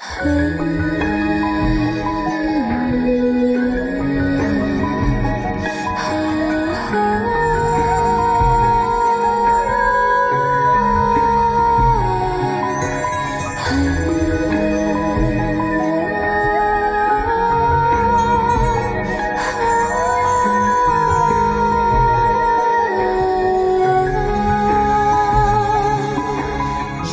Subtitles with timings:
[0.00, 0.40] 啊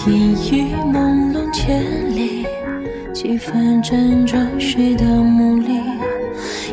[0.08, 1.97] 烟雨朦胧间，
[3.28, 5.82] 几番辗转谁的梦里？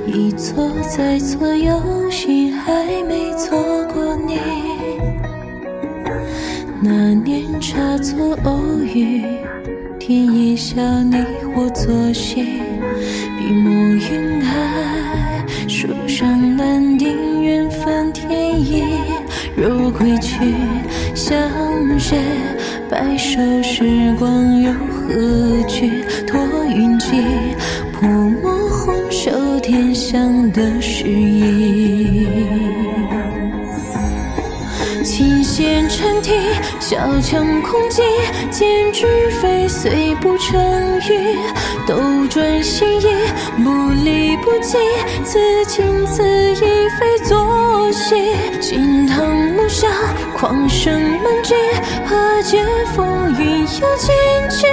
[0.06, 2.72] 一错再错，有心还
[3.08, 3.58] 没错
[3.92, 4.38] 过你。
[6.80, 9.24] 那年差错偶遇，
[9.98, 11.16] 天也笑你
[11.56, 12.44] 我作戏，
[13.36, 18.84] 笔墨云海，书上难定缘分天意。
[19.56, 20.54] 若归去，
[21.16, 21.36] 相
[21.98, 22.16] 谁？
[22.88, 24.70] 白首时光又
[25.06, 26.02] 何惧？
[26.26, 27.22] 托云际，
[27.92, 28.08] 泼
[28.42, 32.26] 墨红袖添香的诗意。
[35.04, 36.32] 琴弦沉啼，
[36.80, 38.00] 小腔空寂，
[38.50, 39.06] 剑指
[39.42, 40.58] 飞碎不成
[41.00, 41.36] 语。
[41.86, 41.94] 斗
[42.30, 43.06] 转星移，
[43.62, 44.78] 不离不弃，
[45.22, 48.14] 此情此意非作戏。
[48.60, 49.86] 惊堂木下，
[50.34, 51.54] 狂声闷剧，
[52.06, 52.64] 何解
[52.96, 54.10] 风云有尽，
[54.48, 54.66] 却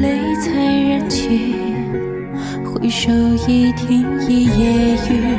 [0.00, 0.50] 泪才
[0.88, 1.54] 燃起，
[2.64, 3.12] 回首
[3.46, 5.36] 已听一夜雨。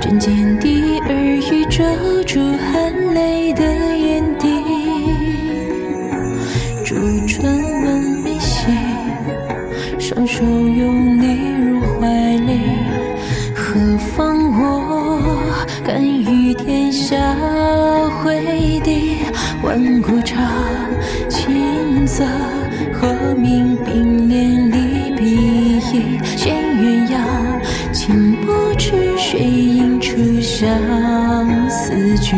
[0.00, 1.84] 针尖的耳语遮
[2.24, 3.62] 住含泪的
[3.96, 4.48] 眼底。
[6.82, 6.94] 烛
[7.26, 7.44] 唇
[7.84, 8.74] 吻眉心，
[9.98, 12.60] 双手拥你入怀里。
[13.54, 15.42] 何妨我
[15.84, 17.16] 敢与天下
[18.22, 19.18] 会敌？
[19.62, 20.42] 万古长
[21.28, 22.24] 青色。
[29.34, 30.68] 曲水映出相
[31.68, 32.36] 思句。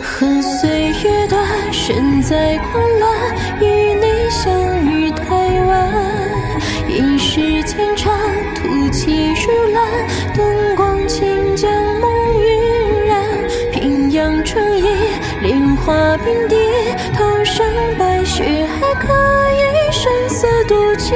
[0.00, 1.40] 恨岁月短，
[1.72, 3.12] 身在狂乱，
[3.60, 5.24] 与你相遇太
[5.62, 5.88] 晚。
[6.88, 8.12] 应是前场
[8.56, 9.88] 突起如兰，
[10.34, 11.70] 灯光轻将
[12.00, 12.10] 梦
[12.42, 13.22] 晕染。
[13.72, 14.84] 平阳春意。
[15.42, 16.56] 莲花并蒂，
[17.16, 17.64] 头上
[17.96, 19.12] 白雪还可
[19.52, 21.14] 以声色独起。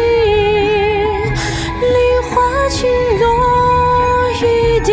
[2.73, 2.89] 梨花轻
[3.19, 4.93] 落一地。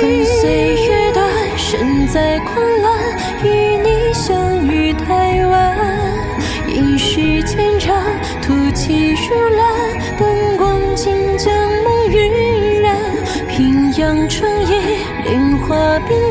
[0.00, 2.98] 恨岁月短，身在狂乱，
[3.44, 5.76] 与你相遇太晚。
[6.68, 7.94] 应是前场
[8.40, 11.54] 突起如兰，灯光尽将
[11.84, 12.96] 梦晕染。
[13.48, 14.72] 平阳春意，
[15.24, 16.23] 莲花边